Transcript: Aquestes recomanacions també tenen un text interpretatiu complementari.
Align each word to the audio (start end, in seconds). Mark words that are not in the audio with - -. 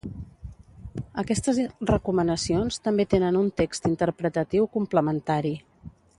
Aquestes 1.23 1.59
recomanacions 1.91 2.81
també 2.89 3.07
tenen 3.13 3.39
un 3.43 3.53
text 3.63 3.89
interpretatiu 3.93 4.67
complementari. 4.79 5.55